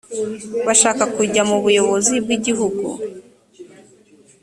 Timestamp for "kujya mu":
1.15-1.57